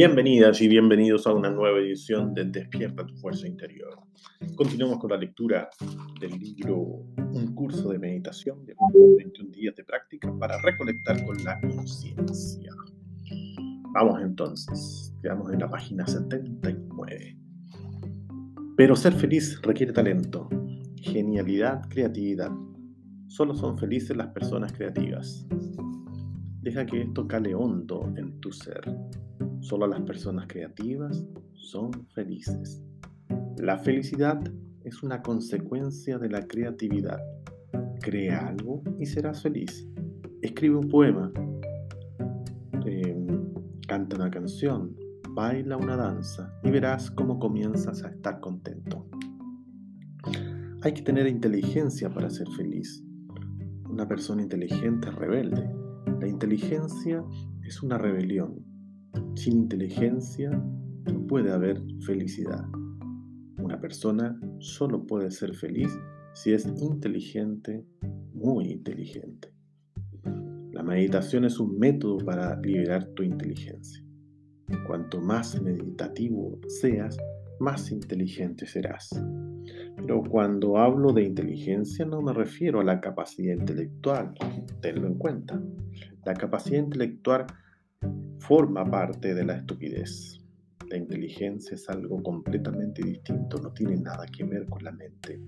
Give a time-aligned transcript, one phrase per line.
[0.00, 3.98] Bienvenidas y bienvenidos a una nueva edición de Despierta tu Fuerza Interior.
[4.54, 5.68] Continuamos con la lectura
[6.20, 6.76] del libro
[7.16, 8.76] Un curso de meditación de
[9.16, 12.72] 21 días de práctica para recolectar con la conciencia.
[13.92, 17.36] Vamos entonces, quedamos en la página 79.
[18.76, 20.48] Pero ser feliz requiere talento,
[21.02, 22.52] genialidad, creatividad.
[23.26, 25.44] Solo son felices las personas creativas.
[26.62, 28.84] Deja que esto cale hondo en tu ser
[29.68, 32.82] Solo las personas creativas son felices.
[33.58, 34.40] La felicidad
[34.82, 37.18] es una consecuencia de la creatividad.
[38.00, 39.86] Crea algo y serás feliz.
[40.40, 41.30] Escribe un poema,
[42.86, 43.26] em,
[43.86, 44.96] canta una canción,
[45.34, 49.06] baila una danza y verás cómo comienzas a estar contento.
[50.80, 53.04] Hay que tener inteligencia para ser feliz.
[53.86, 55.70] Una persona inteligente es rebelde.
[56.20, 57.22] La inteligencia
[57.66, 58.67] es una rebelión.
[59.34, 62.64] Sin inteligencia no puede haber felicidad.
[63.58, 65.90] Una persona solo puede ser feliz
[66.32, 67.84] si es inteligente,
[68.32, 69.52] muy inteligente.
[70.72, 74.04] La meditación es un método para liberar tu inteligencia.
[74.86, 77.16] Cuanto más meditativo seas,
[77.58, 79.10] más inteligente serás.
[79.96, 84.34] Pero cuando hablo de inteligencia no me refiero a la capacidad intelectual,
[84.80, 85.60] tenlo en cuenta.
[86.24, 87.46] La capacidad intelectual
[88.48, 90.40] forma parte de la estupidez.
[90.88, 95.38] La inteligencia es algo completamente distinto, no tiene nada que ver con la mente.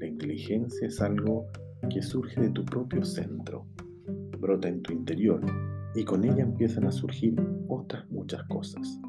[0.00, 1.48] La inteligencia es algo
[1.90, 3.66] que surge de tu propio centro,
[4.40, 5.44] brota en tu interior
[5.94, 7.34] y con ella empiezan a surgir
[7.68, 9.00] otras muchas cosas.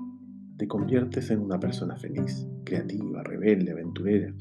[0.57, 4.33] Te conviertes en una persona feliz, creativa, rebelde, aventurera.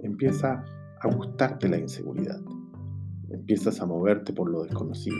[0.00, 0.64] Empieza
[1.02, 2.40] a gustarte la inseguridad.
[3.28, 5.18] Empiezas a moverte por lo desconocido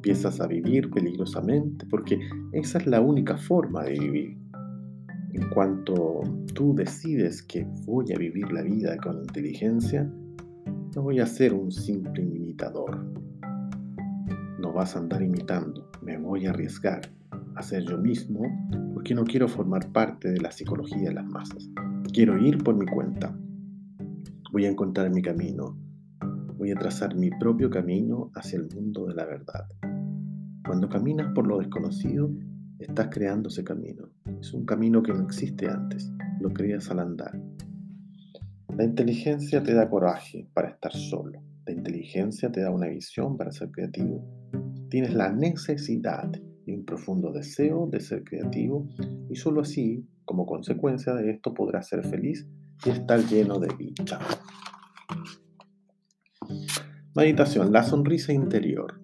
[0.00, 2.18] empiezas a vivir peligrosamente, porque
[2.52, 4.38] esa es la única forma de vivir.
[5.34, 6.22] En cuanto
[6.54, 10.10] tú decides que voy a vivir la vida con inteligencia,
[10.96, 12.98] no voy a ser un simple imitador.
[14.58, 17.02] No vas a andar imitando, me voy a arriesgar
[17.54, 18.40] a ser yo mismo
[18.94, 21.68] porque no quiero formar parte de la psicología de las masas.
[22.10, 23.36] Quiero ir por mi cuenta.
[24.50, 25.76] Voy a encontrar mi camino.
[26.56, 29.66] Voy a trazar mi propio camino hacia el mundo de la verdad.
[30.64, 32.30] Cuando caminas por lo desconocido,
[32.78, 34.08] estás creando ese camino.
[34.40, 36.10] Es un camino que no existe antes,
[36.40, 37.40] lo creas al andar.
[38.76, 41.42] La inteligencia te da coraje para estar solo.
[41.66, 44.24] La inteligencia te da una visión para ser creativo.
[44.88, 46.30] Tienes la necesidad
[46.66, 48.88] y un profundo deseo de ser creativo
[49.28, 52.46] y solo así, como consecuencia de esto, podrás ser feliz
[52.84, 54.18] y estar lleno de dicha.
[57.14, 59.00] Meditación, la sonrisa interior.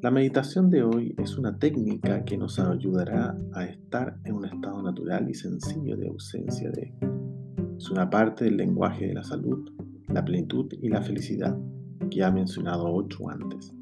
[0.00, 4.82] La meditación de hoy es una técnica que nos ayudará a estar en un estado
[4.82, 6.94] natural y sencillo de ausencia de.
[7.76, 9.70] Es una parte del lenguaje de la salud,
[10.08, 11.58] la plenitud y la felicidad
[12.10, 13.74] que ha mencionado ocho antes.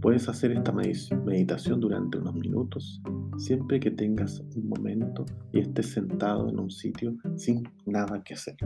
[0.00, 3.02] Puedes hacer esta meditación durante unos minutos
[3.38, 8.56] siempre que tengas un momento y estés sentado en un sitio sin nada que hacer.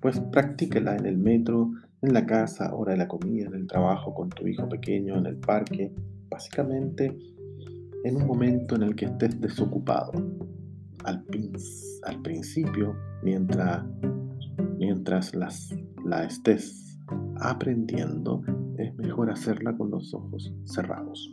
[0.00, 1.72] Pues practícala en el metro,
[2.02, 5.26] en la casa, hora de la comida, en el trabajo, con tu hijo pequeño, en
[5.26, 5.92] el parque,
[6.28, 7.16] básicamente
[8.04, 10.12] en un momento en el que estés desocupado.
[11.04, 11.24] Al,
[12.04, 13.84] al principio, mientras,
[14.78, 16.98] mientras la estés
[17.40, 18.42] aprendiendo,
[18.78, 21.32] es mejor hacerla con los ojos cerrados.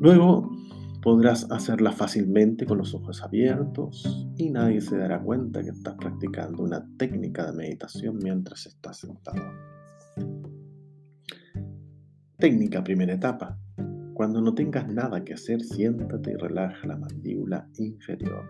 [0.00, 0.53] Luego
[1.04, 6.62] podrás hacerla fácilmente con los ojos abiertos y nadie se dará cuenta que estás practicando
[6.62, 9.42] una técnica de meditación mientras estás sentado.
[12.38, 13.58] Técnica primera etapa.
[14.14, 18.46] Cuando no tengas nada que hacer, siéntate y relaja la mandíbula inferior.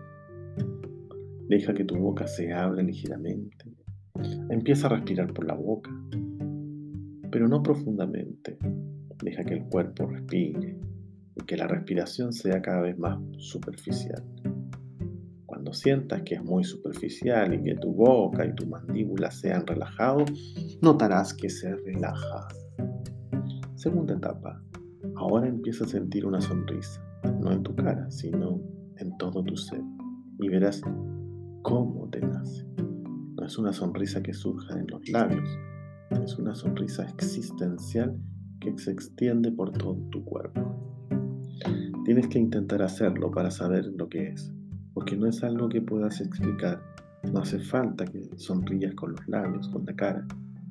[1.49, 3.75] Deja que tu boca se abra ligeramente.
[4.49, 5.91] Empieza a respirar por la boca,
[7.29, 8.57] pero no profundamente.
[9.21, 10.94] Deja que el cuerpo respire
[11.45, 14.23] que la respiración sea cada vez más superficial
[15.75, 20.31] sientas que es muy superficial y que tu boca y tu mandíbula sean relajados,
[20.81, 22.47] notarás que se relaja.
[23.75, 24.61] Segunda etapa.
[25.15, 27.01] Ahora empieza a sentir una sonrisa,
[27.39, 28.61] no en tu cara, sino
[28.97, 29.81] en todo tu ser.
[30.39, 30.81] Y verás
[31.61, 32.65] cómo te nace.
[32.77, 35.47] No es una sonrisa que surja en los labios,
[36.23, 38.17] es una sonrisa existencial
[38.59, 40.94] que se extiende por todo tu cuerpo.
[42.03, 44.51] Tienes que intentar hacerlo para saber lo que es
[44.95, 46.81] porque no es algo que puedas explicar.
[47.31, 50.25] No hace falta que sonrías con los labios, con la cara.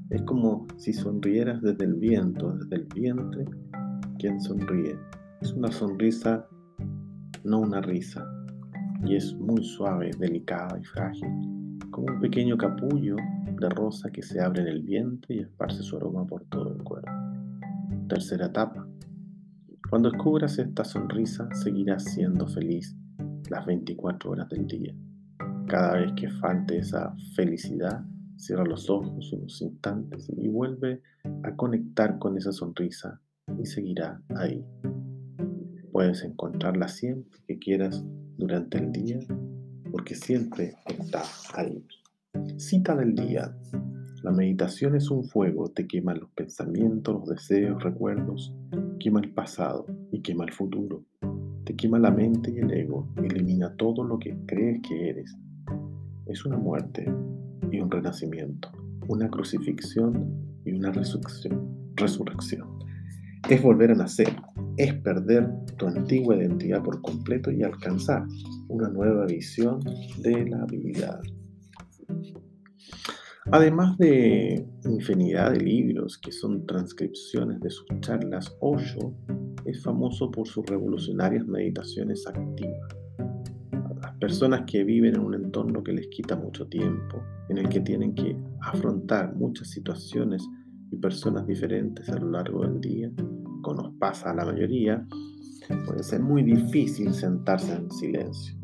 [0.08, 3.44] Es como si sonrieras desde el viento, desde el vientre,
[4.18, 4.96] quien sonríe.
[5.42, 6.48] Es una sonrisa
[7.44, 8.26] no una risa,
[9.04, 11.28] y es muy suave, delicada y frágil,
[11.90, 13.16] como un pequeño capullo
[13.60, 16.82] de rosa que se abre en el vientre y esparce su aroma por todo el
[16.82, 17.12] cuerpo.
[18.08, 18.83] Tercera etapa.
[19.90, 22.96] Cuando descubras esta sonrisa, seguirás siendo feliz
[23.50, 24.94] las 24 horas del día.
[25.66, 28.04] Cada vez que falte esa felicidad,
[28.36, 31.02] cierra los ojos unos instantes y vuelve
[31.42, 33.20] a conectar con esa sonrisa
[33.58, 34.64] y seguirá ahí.
[35.92, 38.02] Puedes encontrarla siempre que quieras
[38.36, 39.20] durante el día
[39.92, 41.22] porque siempre está
[41.54, 41.86] ahí.
[42.56, 43.54] Cita del día.
[44.22, 48.54] La meditación es un fuego, te quema los pensamientos, los deseos, recuerdos,
[48.98, 51.04] quema el pasado y quema el futuro.
[51.64, 55.36] Te quema la mente y el ego, elimina todo lo que crees que eres.
[56.26, 57.04] Es una muerte
[57.70, 58.70] y un renacimiento,
[59.08, 61.92] una crucifixión y una resurrección.
[61.96, 62.68] resurrección.
[63.48, 64.34] Es volver a nacer,
[64.76, 68.24] es perder tu antigua identidad por completo y alcanzar
[68.68, 69.80] una nueva visión
[70.22, 71.20] de la vida.
[73.50, 79.14] Además de infinidad de libros que son transcripciones de sus charlas, Osho
[79.66, 82.96] es famoso por sus revolucionarias meditaciones activas.
[84.00, 87.80] Las personas que viven en un entorno que les quita mucho tiempo, en el que
[87.80, 90.46] tienen que afrontar muchas situaciones
[90.90, 93.10] y personas diferentes a lo largo del día,
[93.62, 95.06] como nos pasa a la mayoría,
[95.86, 98.56] puede ser muy difícil sentarse en silencio.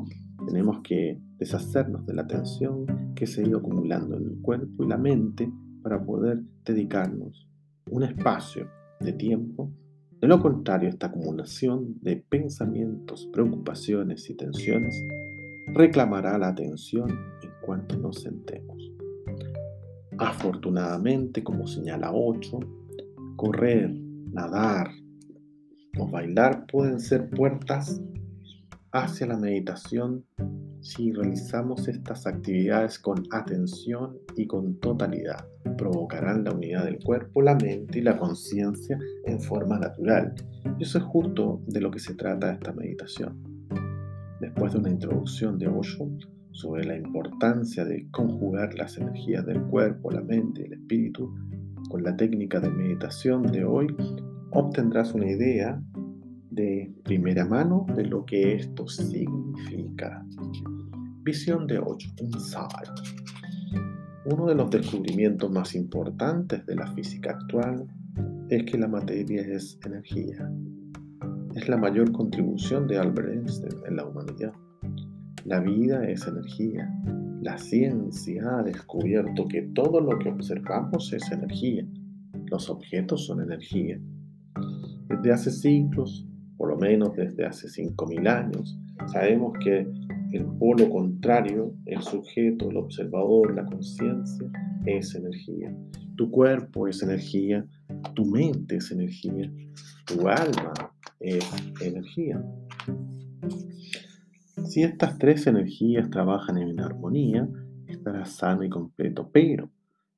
[0.47, 2.85] Tenemos que deshacernos de la tensión
[3.15, 5.51] que se ha ido acumulando en el cuerpo y la mente
[5.81, 7.49] para poder dedicarnos
[7.89, 9.71] un espacio de tiempo.
[10.19, 15.03] De lo contrario, esta acumulación de pensamientos, preocupaciones y tensiones
[15.73, 18.91] reclamará la atención en cuanto nos sentemos.
[20.19, 22.59] Afortunadamente, como señala 8,
[23.35, 23.91] correr,
[24.31, 24.91] nadar
[25.97, 27.99] o bailar pueden ser puertas
[28.91, 30.23] hacia la meditación
[30.81, 35.45] si realizamos estas actividades con atención y con totalidad.
[35.77, 40.33] Provocarán la unidad del cuerpo, la mente y la conciencia en forma natural.
[40.79, 43.41] Y eso es justo de lo que se trata esta meditación.
[44.39, 46.09] Después de una introducción de Osho
[46.51, 51.33] sobre la importancia de conjugar las energías del cuerpo, la mente y el espíritu,
[51.89, 53.87] con la técnica de meditación de hoy,
[54.51, 55.81] obtendrás una idea
[56.51, 60.23] de primera mano de lo que esto significa.
[61.23, 62.09] Visión de 8.
[62.17, 62.89] Insight.
[64.25, 67.87] Uno de los descubrimientos más importantes de la física actual
[68.49, 70.51] es que la materia es energía.
[71.55, 74.53] Es la mayor contribución de Albert Einstein en la humanidad.
[75.45, 76.93] La vida es energía.
[77.41, 81.87] La ciencia ha descubierto que todo lo que observamos es energía.
[82.45, 83.99] Los objetos son energía.
[85.07, 86.27] Desde hace siglos,
[86.61, 88.77] por lo menos desde hace 5.000 años,
[89.11, 89.79] sabemos que
[90.31, 94.47] el polo contrario, el sujeto, el observador, la conciencia,
[94.85, 95.75] es energía.
[96.15, 97.65] Tu cuerpo es energía,
[98.13, 99.51] tu mente es energía,
[100.05, 100.71] tu alma
[101.19, 101.43] es
[101.81, 102.45] energía.
[104.63, 107.49] Si estas tres energías trabajan en armonía,
[107.87, 109.67] estarás sano y completo, pero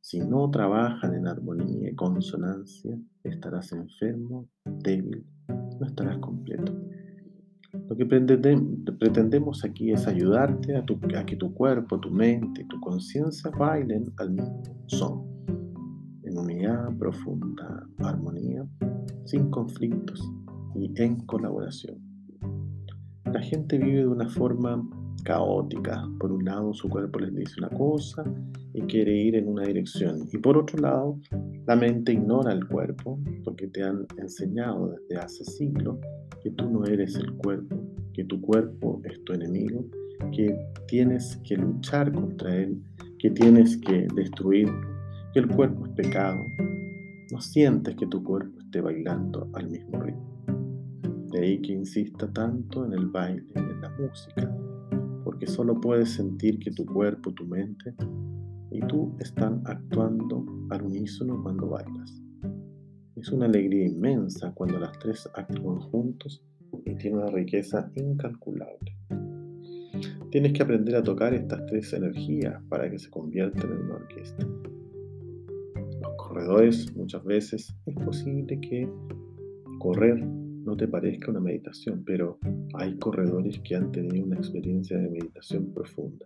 [0.02, 6.74] si no trabajan en armonía y consonancia, estarás enfermo, débil no estarás completo.
[7.90, 10.86] Lo que pretendemos aquí es ayudarte a,
[11.26, 15.24] que tu cuerpo, tu mente tu conciencia bailen al mismo son,
[16.24, 18.66] en unidad, profunda armonía,
[19.26, 20.22] sin conflictos
[20.76, 21.98] y en colaboración.
[23.26, 24.88] La gente vive de una forma
[25.24, 26.08] caótica.
[26.20, 28.24] Por un lado, su cuerpo les dice una cosa
[28.74, 30.28] y quiere ir en una dirección.
[30.32, 31.20] Y por otro lado,
[31.66, 35.98] la mente ignora el cuerpo porque te han enseñado desde hace siglos
[36.42, 37.76] que tú no eres el cuerpo,
[38.14, 39.86] que tu cuerpo es tu enemigo,
[40.32, 42.82] que tienes que luchar contra él,
[43.20, 44.88] que tienes que destruirlo,
[45.34, 46.40] que el cuerpo es pecado.
[47.32, 50.34] No sientes que tu cuerpo esté bailando al mismo ritmo.
[51.32, 54.56] De ahí que insista tanto en el baile en la música,
[55.34, 57.96] porque solo puedes sentir que tu cuerpo, tu mente
[58.70, 62.22] y tú están actuando al unísono cuando bailas.
[63.16, 66.44] Es una alegría inmensa cuando las tres actúan juntos
[66.86, 68.96] y tiene una riqueza incalculable.
[70.30, 74.48] Tienes que aprender a tocar estas tres energías para que se conviertan en una orquesta.
[76.00, 78.88] Los corredores muchas veces es posible que
[79.80, 80.24] correr
[80.64, 82.40] no te parezca una meditación, pero
[82.76, 86.26] hay corredores que han tenido una experiencia de meditación profunda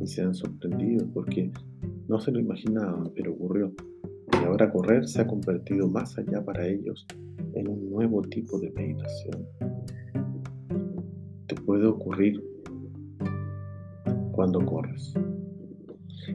[0.00, 1.50] y se han sorprendido porque
[2.08, 3.72] no se lo imaginaban, pero ocurrió.
[4.32, 7.06] Y ahora correr se ha convertido más allá para ellos
[7.54, 9.46] en un nuevo tipo de meditación.
[11.64, 12.42] puede ocurrir
[14.32, 15.14] cuando corres.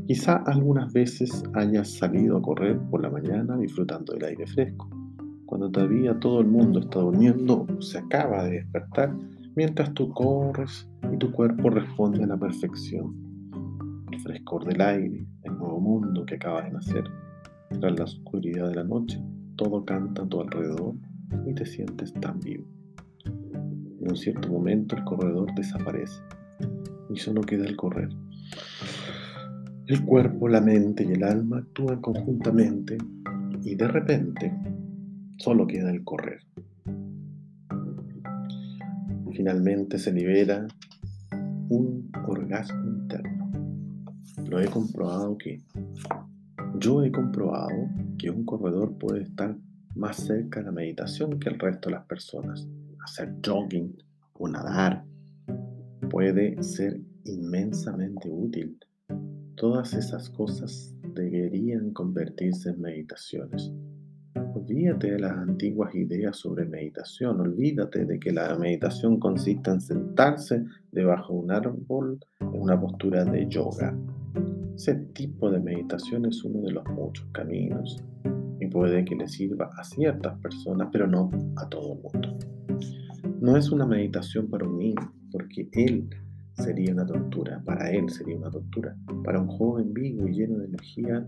[0.08, 4.90] Quizá algunas veces hayas salido a correr por la mañana disfrutando del aire fresco,
[5.50, 9.16] cuando todavía todo el mundo está durmiendo o se acaba de despertar,
[9.56, 13.16] mientras tú corres y tu cuerpo responde a la perfección.
[14.12, 17.04] El frescor del aire, el nuevo mundo que acaba de nacer,
[17.80, 19.20] tras la oscuridad de la noche,
[19.56, 20.94] todo canta a tu alrededor
[21.48, 22.66] y te sientes tan vivo.
[23.26, 26.22] En un cierto momento el corredor desaparece
[27.10, 28.10] y solo queda el correr.
[29.88, 33.00] El cuerpo, la mente y el alma actúan conjuntamente
[33.64, 34.54] y de repente
[35.40, 36.42] solo queda el correr.
[39.34, 40.68] Finalmente se libera
[41.70, 43.52] un orgasmo interno.
[44.50, 45.62] Lo he comprobado que
[46.80, 49.56] yo he comprobado que un corredor puede estar
[49.96, 52.68] más cerca de la meditación que el resto de las personas.
[53.04, 53.96] Hacer jogging
[54.34, 55.06] o nadar
[56.10, 58.78] puede ser inmensamente útil.
[59.56, 63.72] Todas esas cosas deberían convertirse en meditaciones.
[64.54, 67.40] Olvídate de las antiguas ideas sobre meditación.
[67.40, 73.26] Olvídate de que la meditación consiste en sentarse debajo de un árbol en una postura
[73.26, 73.96] de yoga.
[74.76, 78.04] Ese tipo de meditación es uno de los muchos caminos
[78.60, 82.38] y puede que le sirva a ciertas personas, pero no a todo el mundo.
[83.42, 86.10] No es una meditación para un niño, porque él
[86.54, 88.96] sería una tortura, para él sería una tortura.
[89.24, 91.26] Para un joven vivo y lleno de energía,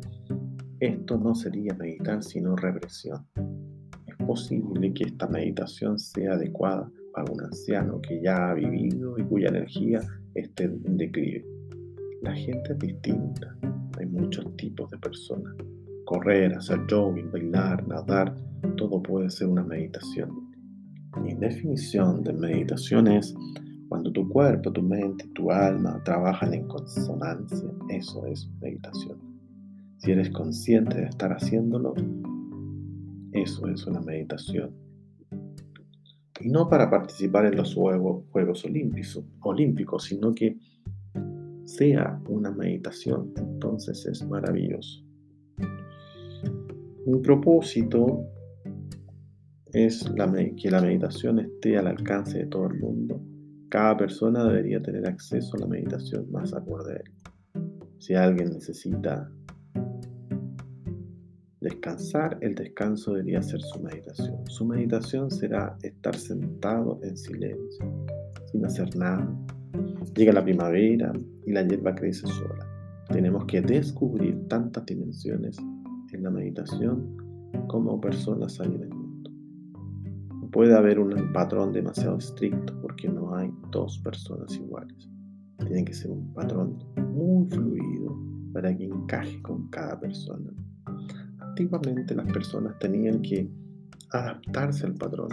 [0.82, 3.24] esto no sería meditar, sino represión.
[4.08, 9.24] Es posible que esta meditación sea adecuada para un anciano que ya ha vivido y
[9.24, 10.02] cuya energía
[10.34, 11.46] esté en declive.
[12.24, 13.56] La gente es distinta,
[14.00, 15.54] hay muchos tipos de personas.
[16.06, 18.36] Correr, hacer jogging, bailar, nadar,
[18.76, 20.52] todo puede ser una meditación.
[21.22, 23.36] Mi definición de meditación es
[23.88, 29.31] cuando tu cuerpo, tu mente, tu alma trabajan en consonancia, eso es meditación.
[30.02, 31.94] Si eres consciente de estar haciéndolo,
[33.32, 34.72] eso es una meditación.
[36.40, 38.66] Y no para participar en los Juegos,
[39.44, 40.58] olímpicos, sino que
[41.66, 45.06] sea una meditación, entonces es maravilloso.
[47.06, 48.26] Mi propósito
[49.72, 50.04] es
[50.58, 53.22] que la meditación esté al alcance de todo el mundo
[53.72, 57.12] cada persona debería tener acceso a la meditación más acorde a él.
[58.00, 59.32] Si alguien necesita
[61.82, 64.38] descansar, el descanso debería ser su meditación.
[64.48, 67.86] Su meditación será estar sentado en silencio,
[68.52, 69.28] sin hacer nada.
[70.16, 71.12] Llega la primavera
[71.48, 72.68] y la hierba crece sola.
[73.10, 75.58] Tenemos que descubrir tantas dimensiones
[76.14, 77.18] en la meditación
[77.68, 79.32] como personas hay en el mundo.
[80.40, 85.10] No puede haber un patrón demasiado estricto porque no hay dos personas iguales.
[85.58, 86.78] Tiene que ser un patrón
[87.12, 88.16] muy fluido
[88.54, 90.52] para que encaje con cada persona.
[91.52, 93.46] Antiguamente las personas tenían que
[94.12, 95.28] adaptarse al patrón.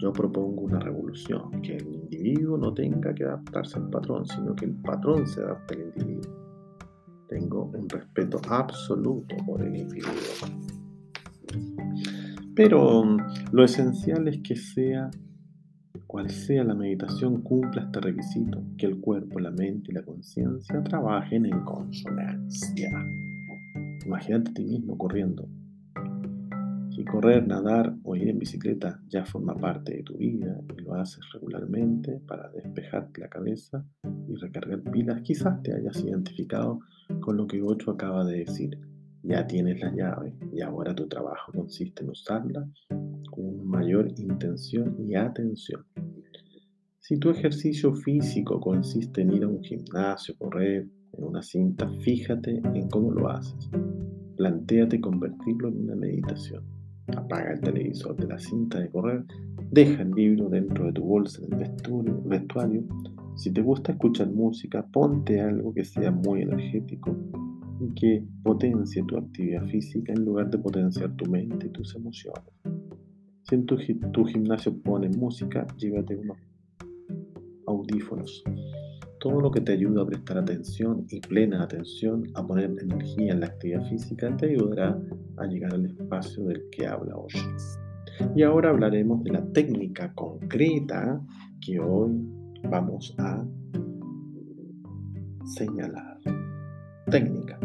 [0.00, 4.66] Yo propongo una revolución, que el individuo no tenga que adaptarse al patrón, sino que
[4.66, 6.32] el patrón se adapte al individuo.
[7.28, 10.12] Tengo un respeto absoluto por el individuo.
[12.54, 13.18] Pero mm,
[13.50, 15.10] lo esencial es que sea
[16.06, 20.80] cual sea la meditación, cumpla este requisito, que el cuerpo, la mente y la conciencia
[20.84, 22.90] trabajen en consonancia.
[24.10, 25.48] Imagínate a ti mismo corriendo.
[26.90, 30.94] Si correr, nadar o ir en bicicleta ya forma parte de tu vida y lo
[30.94, 33.86] haces regularmente para despejarte la cabeza
[34.26, 36.80] y recargar pilas, quizás te hayas identificado
[37.20, 38.76] con lo que otro acaba de decir.
[39.22, 42.68] Ya tienes la llave y ahora tu trabajo consiste en usarla
[43.30, 45.86] con mayor intención y atención.
[46.98, 52.60] Si tu ejercicio físico consiste en ir a un gimnasio, correr en una cinta, fíjate
[52.74, 53.70] en cómo lo haces.
[54.40, 56.64] Plantéate convertirlo en una meditación.
[57.14, 59.22] Apaga el televisor de la cinta de correr,
[59.70, 61.70] deja el libro dentro de tu bolsa en el
[62.24, 62.82] vestuario.
[63.36, 67.14] Si te gusta escuchar música, ponte algo que sea muy energético
[67.80, 72.40] y que potencie tu actividad física en lugar de potenciar tu mente y tus emociones.
[73.42, 76.38] Si en tu, gimnasio ponen música, llévate unos
[77.66, 78.42] audífonos.
[79.20, 83.40] Todo lo que te ayuda a prestar atención y plena atención, a poner energía en
[83.40, 84.98] la actividad física, te ayudará
[85.36, 87.32] a llegar al espacio del que habla hoy.
[88.34, 91.20] Y ahora hablaremos de la técnica concreta
[91.60, 92.12] que hoy
[92.70, 93.44] vamos a
[95.44, 96.18] señalar.
[97.10, 97.60] Técnica.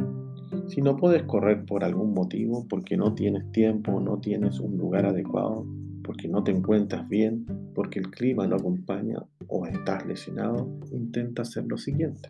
[0.67, 5.05] Si no puedes correr por algún motivo, porque no tienes tiempo, no tienes un lugar
[5.05, 5.65] adecuado,
[6.03, 11.65] porque no te encuentras bien, porque el clima no acompaña, o estás lesionado, intenta hacer
[11.67, 12.29] lo siguiente.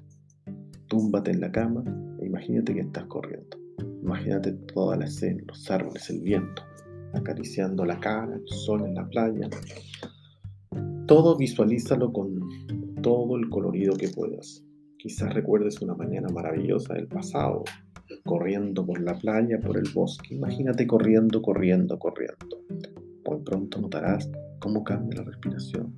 [0.88, 1.84] Túmbate en la cama
[2.19, 3.57] e imagínate que estás corriendo.
[4.01, 6.62] Imagínate toda la escena, los árboles, el viento,
[7.13, 9.50] acariciando la cara, el sol en la playa.
[11.07, 12.39] Todo visualízalo con
[13.01, 14.63] todo el colorido que puedas.
[14.98, 17.63] Quizás recuerdes una mañana maravillosa del pasado,
[18.24, 20.36] corriendo por la playa, por el bosque.
[20.36, 22.63] Imagínate corriendo, corriendo, corriendo.
[23.27, 24.29] Muy pronto notarás
[24.60, 25.93] cómo cambia la respiración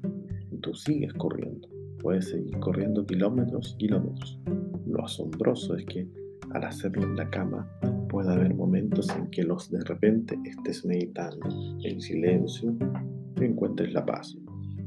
[0.57, 1.67] tú sigues corriendo.
[2.01, 4.39] Puedes seguir corriendo kilómetros kilómetros.
[4.85, 6.07] Lo asombroso es que
[6.51, 7.69] al hacerlo en la cama
[8.09, 11.47] puede haber momentos en que los de repente estés meditando
[11.83, 12.75] en silencio
[13.39, 14.37] y encuentres la paz.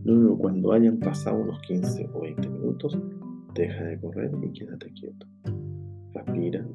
[0.05, 2.99] Luego cuando hayan pasado unos 15 o 20 minutos,
[3.55, 5.27] deja de correr y quédate quieto.
[6.15, 6.67] Respira,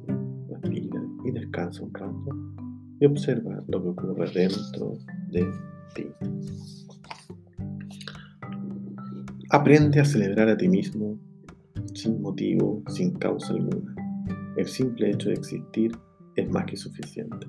[0.48, 2.56] respira y descansa un rato
[3.00, 4.94] y observa lo que ocurre dentro
[5.30, 5.44] de
[5.94, 6.06] ti.
[9.50, 11.16] Aprende a celebrar a ti mismo
[11.94, 13.94] sin motivo, sin causa alguna.
[14.56, 15.92] El simple hecho de existir
[16.34, 17.46] es más que suficiente.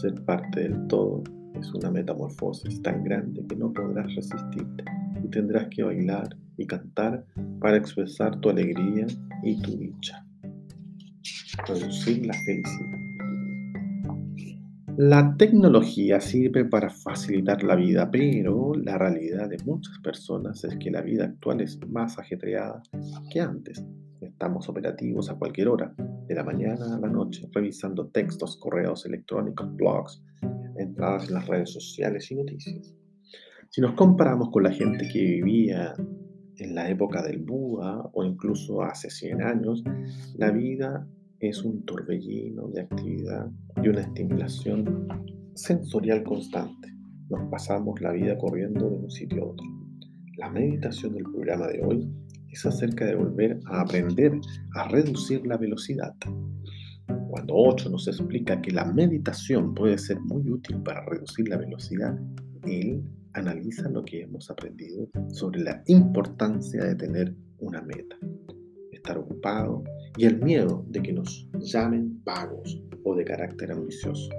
[0.00, 1.22] Ser parte del todo
[1.54, 4.84] es una metamorfosis tan grande que no podrás resistirte
[5.22, 7.24] y tendrás que bailar y cantar
[7.60, 9.06] para expresar tu alegría
[9.44, 10.26] y tu dicha.
[11.64, 12.95] Producir la felicidad.
[14.98, 20.90] La tecnología sirve para facilitar la vida, pero la realidad de muchas personas es que
[20.90, 22.82] la vida actual es más ajetreada
[23.30, 23.84] que antes.
[24.22, 25.94] Estamos operativos a cualquier hora,
[26.26, 30.24] de la mañana a la noche, revisando textos, correos electrónicos, blogs,
[30.78, 32.94] entradas en las redes sociales y noticias.
[33.68, 35.92] Si nos comparamos con la gente que vivía
[36.56, 39.84] en la época del Buda o incluso hace 100 años,
[40.36, 41.06] la vida
[41.40, 43.50] es un torbellino de actividad
[43.82, 45.08] y una estimulación
[45.54, 46.88] sensorial constante.
[47.28, 49.66] Nos pasamos la vida corriendo de un sitio a otro.
[50.38, 52.08] La meditación del programa de hoy
[52.50, 54.32] es acerca de volver a aprender
[54.74, 56.14] a reducir la velocidad.
[57.28, 62.18] Cuando Ocho nos explica que la meditación puede ser muy útil para reducir la velocidad,
[62.64, 63.02] él
[63.34, 68.16] analiza lo que hemos aprendido sobre la importancia de tener una meta,
[68.90, 69.84] estar ocupado
[70.16, 74.30] y el miedo de que nos llamen vagos o de carácter ambicioso.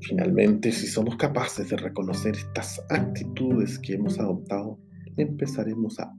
[0.00, 4.78] Finalmente, si somos capaces de reconocer estas actitudes que hemos adoptado,
[5.16, 6.12] empezaremos a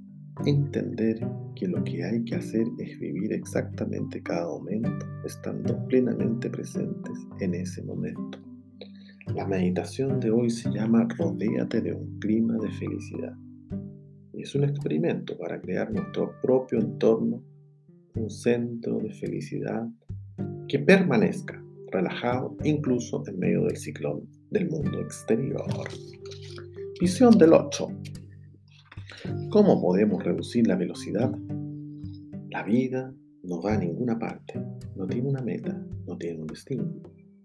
[0.46, 1.20] entender
[1.56, 7.56] que lo que hay que hacer es vivir exactamente cada momento, estando plenamente presentes en
[7.56, 8.40] ese momento.
[9.36, 13.36] La meditación de hoy se llama Rodéate de un clima de felicidad.
[14.34, 17.44] Y es un experimento para crear nuestro propio entorno
[18.16, 19.88] un centro de felicidad
[20.68, 25.64] que permanezca relajado incluso en medio del ciclón del mundo exterior.
[27.00, 27.88] Visión del 8.
[29.50, 31.34] ¿Cómo podemos reducir la velocidad?
[32.50, 34.62] La vida no va a ninguna parte,
[34.96, 36.92] no tiene una meta, no tiene un destino.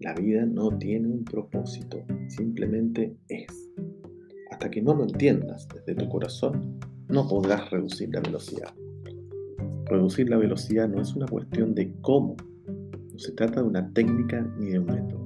[0.01, 3.47] La vida no tiene un propósito, simplemente es.
[4.51, 8.75] Hasta que no lo entiendas desde tu corazón, no podrás reducir la velocidad.
[9.87, 12.37] Reducir la velocidad no es una cuestión de cómo,
[13.13, 15.25] no se trata de una técnica ni de un método.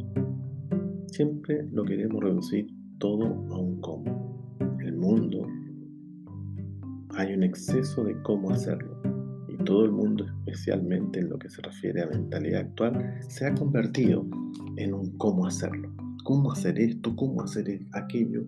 [1.07, 4.59] Siempre lo queremos reducir todo a un cómo.
[4.81, 5.47] El mundo
[7.17, 9.01] hay un exceso de cómo hacerlo
[9.49, 13.55] y todo el mundo, especialmente en lo que se refiere a mentalidad actual, se ha
[13.55, 14.27] convertido
[14.77, 15.93] en un cómo hacerlo.
[16.25, 18.45] Cómo hacer esto, cómo hacer aquello,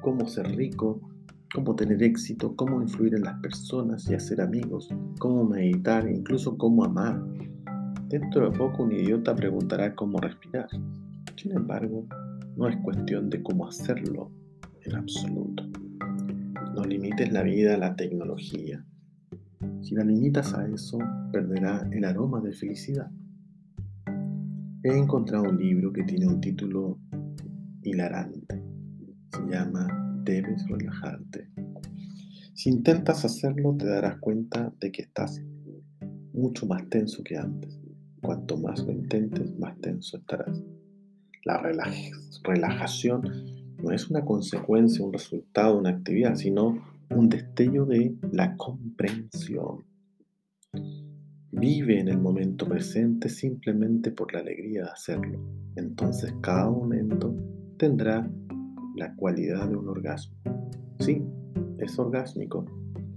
[0.00, 1.00] cómo ser rico,
[1.54, 4.88] cómo tener éxito, cómo influir en las personas y hacer amigos,
[5.20, 7.22] cómo meditar, incluso cómo amar.
[8.08, 10.66] Dentro de poco un idiota preguntará cómo respirar.
[11.36, 12.06] Sin embargo,
[12.56, 14.32] no es cuestión de cómo hacerlo
[14.82, 15.62] en absoluto.
[16.74, 18.84] No limites la vida a la tecnología.
[19.80, 20.98] Si la limitas a eso,
[21.32, 23.10] perderá el aroma de felicidad.
[24.82, 26.98] He encontrado un libro que tiene un título
[27.84, 28.60] hilarante.
[29.30, 31.48] Se llama debes relajarte.
[32.54, 35.42] Si intentas hacerlo, te darás cuenta de que estás
[36.32, 37.78] mucho más tenso que antes.
[38.22, 40.62] Cuanto más lo intentes, más tenso estarás.
[41.44, 41.60] La
[42.42, 43.22] relajación
[43.82, 49.84] no es una consecuencia, un resultado una actividad, sino un destello de la comprensión.
[51.52, 55.38] Vive en el momento presente simplemente por la alegría de hacerlo.
[55.76, 57.36] Entonces cada momento
[57.76, 58.28] tendrá
[58.94, 60.36] la cualidad de un orgasmo.
[61.00, 61.22] Sí,
[61.78, 62.64] es orgásmico.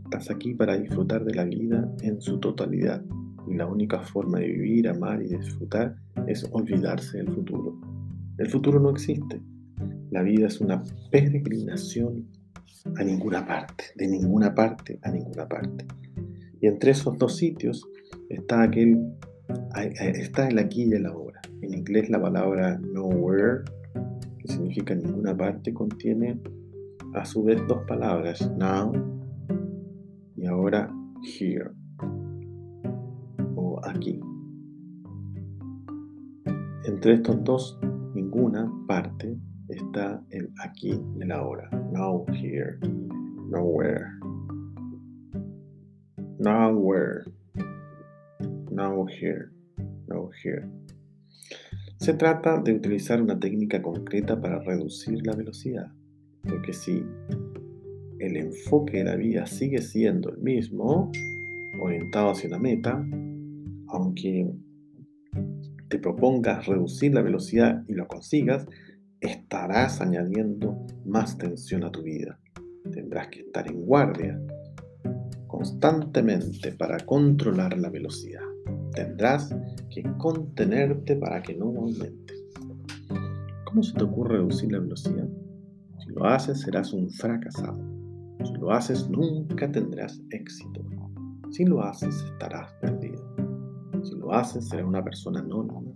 [0.06, 3.04] Estás aquí para disfrutar de la vida en su totalidad
[3.48, 5.96] y la única forma de vivir, amar y disfrutar
[6.28, 7.80] es olvidarse del futuro.
[8.38, 9.42] El futuro no existe.
[10.12, 12.28] La vida es una peregrinación
[12.96, 15.86] a ninguna parte, de ninguna parte a ninguna parte.
[16.62, 17.88] Y entre esos dos sitios
[18.30, 19.14] está aquel,
[20.00, 21.42] está el aquí y el ahora.
[21.62, 23.64] En inglés la palabra nowhere,
[24.48, 26.40] significa ninguna parte, contiene
[27.14, 28.92] a su vez dos palabras, now
[30.36, 30.92] y ahora
[31.24, 31.72] here,
[33.56, 34.20] o aquí.
[36.86, 37.80] Entre estos dos,
[38.14, 41.70] ninguna parte está el aquí y el ahora.
[41.92, 42.80] Now, here,
[43.50, 44.08] nowhere.
[46.40, 47.26] Nowhere.
[48.72, 49.52] Now, here,
[50.08, 50.70] now, here.
[52.00, 55.92] Se trata de utilizar una técnica concreta para reducir la velocidad,
[56.44, 57.04] porque si
[58.20, 61.12] el enfoque de la vida sigue siendo el mismo,
[61.82, 63.04] orientado hacia una meta,
[63.88, 64.48] aunque
[65.90, 68.68] te propongas reducir la velocidad y lo consigas,
[69.20, 72.40] estarás añadiendo más tensión a tu vida.
[72.92, 74.40] Tendrás que estar en guardia
[75.48, 78.57] constantemente para controlar la velocidad.
[78.98, 79.56] Tendrás
[79.92, 82.34] que contenerte para que no aumente.
[83.66, 85.30] ¿Cómo se te ocurre reducir la velocidad?
[86.00, 87.80] Si lo haces serás un fracasado.
[88.44, 90.84] Si lo haces nunca tendrás éxito.
[91.52, 93.24] Si lo haces estarás perdido.
[94.02, 95.94] Si lo haces serás una persona anónima.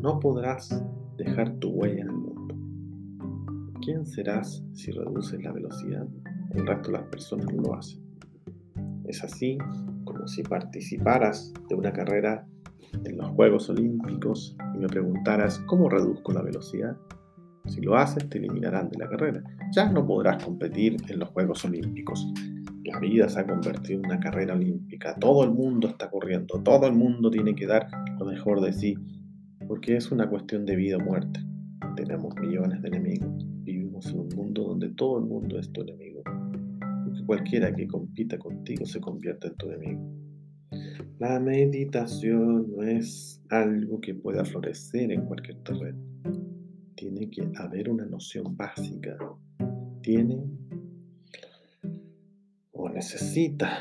[0.00, 0.82] No podrás
[1.18, 2.54] dejar tu huella en el mundo.
[3.82, 6.08] ¿Quién serás si reduces la velocidad?
[6.52, 8.00] El resto de las personas no lo hacen.
[9.04, 9.58] Es así
[10.26, 12.46] si participaras de una carrera
[13.04, 16.96] en los Juegos Olímpicos y me preguntaras cómo reduzco la velocidad.
[17.66, 19.42] Si lo haces, te eliminarán de la carrera.
[19.72, 22.26] Ya no podrás competir en los Juegos Olímpicos.
[22.84, 25.14] La vida se ha convertido en una carrera olímpica.
[25.14, 26.60] Todo el mundo está corriendo.
[26.62, 28.96] Todo el mundo tiene que dar lo mejor de sí.
[29.68, 31.40] Porque es una cuestión de vida o muerte.
[31.94, 33.50] Tenemos millones de enemigos
[34.06, 36.19] en un mundo donde todo el mundo es tu enemigo.
[37.30, 40.02] Cualquiera que compita contigo se convierte en tu enemigo.
[41.20, 46.02] La meditación no es algo que pueda florecer en cualquier terreno.
[46.96, 49.16] Tiene que haber una noción básica.
[50.02, 50.42] Tiene
[52.72, 53.78] o necesita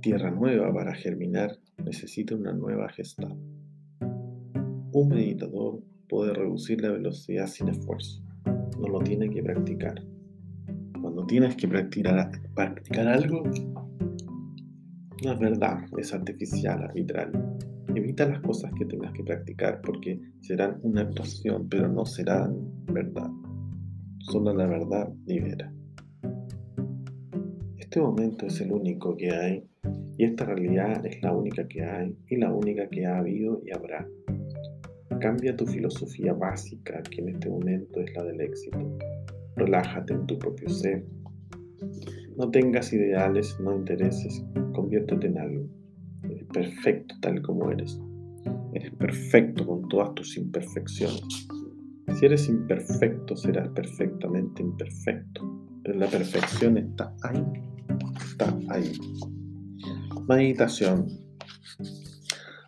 [0.00, 1.56] tierra nueva para germinar.
[1.84, 3.36] Necesita una nueva gestad.
[4.00, 8.24] Un meditador puede reducir la velocidad sin esfuerzo
[8.82, 10.02] no lo tiene que practicar.
[11.22, 13.44] Cuando tienes que practicar, practicar algo,
[15.24, 17.30] no es verdad, es artificial, arbitral.
[17.94, 22.56] Evita las cosas que tengas que practicar porque serán una actuación, pero no serán
[22.86, 23.30] verdad.
[24.18, 25.72] Solo la verdad libera.
[27.78, 29.64] Este momento es el único que hay
[30.18, 33.70] y esta realidad es la única que hay y la única que ha habido y
[33.70, 34.08] habrá.
[35.20, 38.98] Cambia tu filosofía básica, que en este momento es la del éxito.
[39.56, 41.04] Relájate en tu propio ser.
[42.36, 44.44] No tengas ideales, no intereses.
[44.74, 45.68] Conviértete en algo.
[46.24, 48.00] Eres perfecto tal como eres.
[48.74, 51.48] Eres perfecto con todas tus imperfecciones.
[52.18, 55.68] Si eres imperfecto, serás perfectamente imperfecto.
[55.82, 57.44] Pero la perfección está ahí.
[58.24, 58.92] Está ahí.
[60.28, 61.06] Meditación.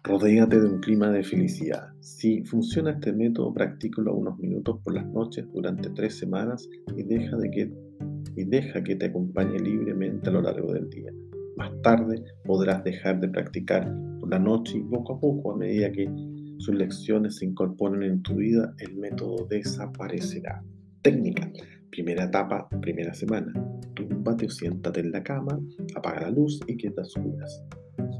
[0.02, 1.93] Rodéate de un clima de felicidad.
[2.24, 8.82] Si funciona este método, practícalo unos minutos por las noches durante tres semanas y deja,
[8.82, 11.12] que te acompañe libremente a lo largo del día.
[11.58, 15.92] Más tarde podrás dejar de practicar por la noche y poco a poco, a medida
[15.92, 16.10] que
[16.56, 20.64] sus lecciones se incorporen en tu vida, el método desaparecerá.
[21.02, 21.52] Técnica.
[21.90, 23.52] Primera etapa, primera semana.
[23.94, 25.60] Túmbate o siéntate en la cama,
[25.94, 27.62] apaga la luz y queda oscuras.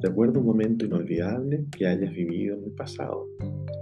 [0.03, 3.27] Recuerda un momento inolvidable que hayas vivido en el pasado.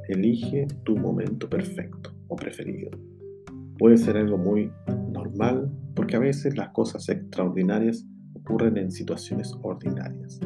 [0.08, 2.90] Elige tu momento perfecto o preferido.
[3.78, 4.70] Puede ser algo muy
[5.12, 10.40] normal porque a veces las cosas extraordinarias ocurren en situaciones ordinarias.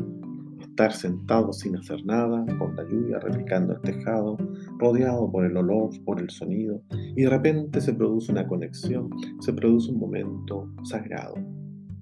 [0.61, 4.37] Estar sentado sin hacer nada, con la lluvia replicando el tejado,
[4.79, 9.09] rodeado por el olor, por el sonido, y de repente se produce una conexión,
[9.41, 11.35] se produce un momento sagrado.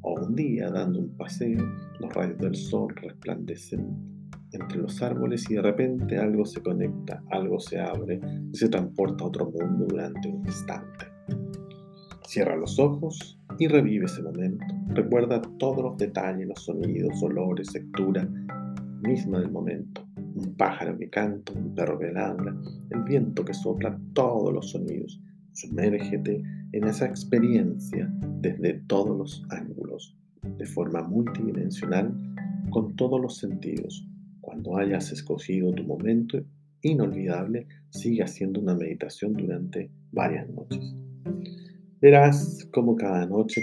[0.00, 1.64] O un día, dando un paseo,
[2.00, 4.13] los rayos del sol resplandecen
[4.56, 8.20] entre los árboles y de repente algo se conecta, algo se abre
[8.52, 11.06] y se transporta a otro mundo durante un instante.
[12.26, 14.64] Cierra los ojos y revive ese momento.
[14.88, 18.28] Recuerda todos los detalles, los sonidos, olores, textura
[19.02, 20.06] misma del momento.
[20.16, 22.56] Un pájaro que canta, un perro que ladra,
[22.90, 25.20] el viento que sopla, todos los sonidos.
[25.52, 32.12] Sumérgete en esa experiencia desde todos los ángulos, de forma multidimensional,
[32.70, 34.08] con todos los sentidos,
[34.54, 36.38] cuando hayas escogido tu momento
[36.80, 40.94] inolvidable, sigue haciendo una meditación durante varias noches.
[42.00, 43.62] Verás cómo cada noche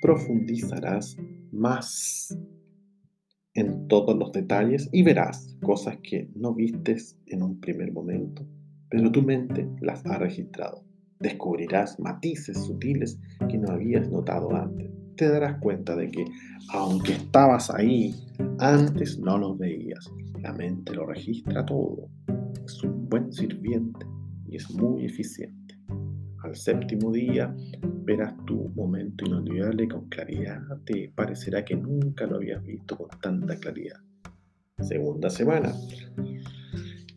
[0.00, 1.18] profundizarás
[1.52, 2.34] más
[3.52, 8.46] en todos los detalles y verás cosas que no vistes en un primer momento,
[8.88, 10.82] pero tu mente las ha registrado.
[11.18, 14.99] Descubrirás matices sutiles que no habías notado antes.
[15.20, 16.24] Te darás cuenta de que,
[16.72, 18.14] aunque estabas ahí,
[18.58, 20.10] antes no los veías.
[20.40, 22.08] La mente lo registra todo.
[22.64, 24.06] Es un buen sirviente
[24.46, 25.78] y es muy eficiente.
[26.42, 27.54] Al séptimo día
[28.02, 30.62] verás tu momento inolvidable con claridad.
[30.86, 34.00] Te parecerá que nunca lo habías visto con tanta claridad.
[34.78, 35.70] Segunda semana.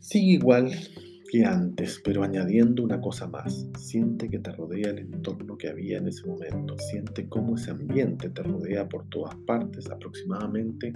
[0.00, 0.70] Sigue igual
[1.34, 3.68] que antes, pero añadiendo una cosa más.
[3.76, 6.76] Siente que te rodea el entorno que había en ese momento.
[6.78, 10.92] Siente cómo ese ambiente te rodea por todas partes, aproximadamente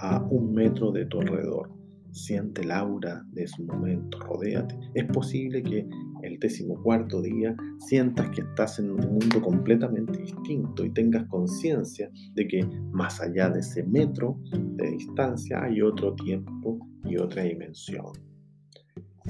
[0.00, 1.70] a un metro de tu alrededor
[2.12, 4.78] siente el aura de su momento, rodéate.
[4.94, 5.88] Es posible que
[6.22, 12.46] el decimocuarto día sientas que estás en un mundo completamente distinto y tengas conciencia de
[12.46, 18.12] que más allá de ese metro de distancia hay otro tiempo y otra dimensión.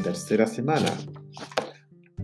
[0.02, 0.90] Tercera semana.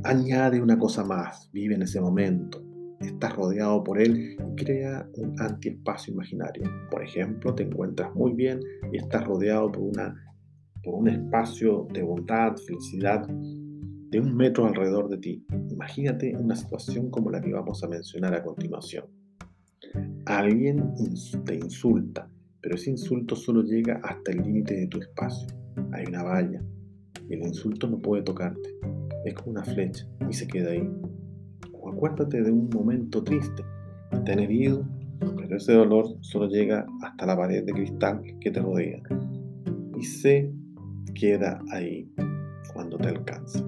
[0.03, 2.61] Añade una cosa más, vive en ese momento,
[3.01, 6.65] estás rodeado por él y crea un antiespacio imaginario.
[6.91, 8.61] Por ejemplo, te encuentras muy bien
[8.93, 10.15] y estás rodeado por una
[10.83, 15.47] por un espacio de bondad, felicidad, de un metro alrededor de ti.
[15.71, 19.05] Imagínate una situación como la que vamos a mencionar a continuación.
[20.27, 20.93] Alguien
[21.45, 22.29] te insulta,
[22.61, 25.47] pero ese insulto solo llega hasta el límite de tu espacio.
[25.93, 26.61] Hay una valla
[27.35, 28.69] el insulto no puede tocarte.
[29.25, 30.89] Es como una flecha y se queda ahí.
[31.73, 33.63] O acuérdate de un momento triste.
[34.25, 34.85] Te han herido,
[35.37, 39.03] pero ese dolor solo llega hasta la pared de cristal que te rodea.
[39.99, 40.53] Y sé
[41.15, 42.11] queda ahí
[42.73, 43.63] cuando te alcance.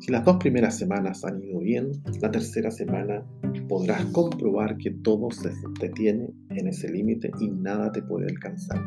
[0.00, 3.24] Si las dos primeras semanas han ido bien, la tercera semana
[3.68, 8.80] podrás comprobar que todo se detiene en ese límite y nada te puede alcanzar.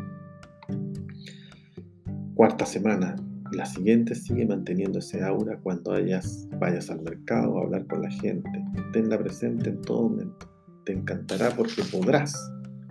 [2.36, 3.15] Cuarta semana,
[3.51, 8.12] la siguiente sigue manteniendo ese aura cuando vayas, vayas al mercado a hablar con la
[8.12, 8.63] gente.
[8.93, 10.49] Tenla presente en todo momento.
[10.86, 12.33] Te encantará porque podrás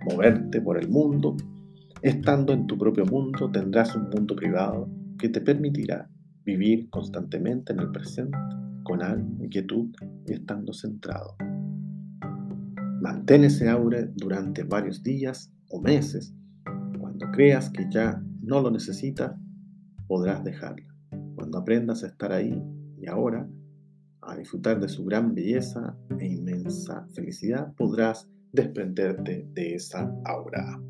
[0.05, 1.35] moverte por el mundo
[2.03, 6.07] Estando en tu propio mundo tendrás un mundo privado que te permitirá
[6.45, 8.37] vivir constantemente en el presente,
[8.83, 9.89] con alma y quietud
[10.27, 11.35] y estando centrado.
[13.01, 16.35] Mantén ese aura durante varios días o meses.
[16.99, 19.35] Cuando creas que ya no lo necesitas,
[20.07, 20.93] podrás dejarla.
[21.35, 22.61] Cuando aprendas a estar ahí
[22.99, 23.47] y ahora,
[24.21, 30.81] a disfrutar de su gran belleza e inmensa felicidad, podrás desprenderte de esa aura.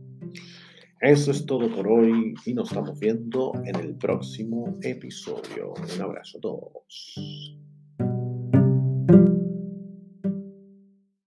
[1.01, 5.73] Eso es todo por hoy y nos estamos viendo en el próximo episodio.
[5.73, 7.66] Un abrazo a todos.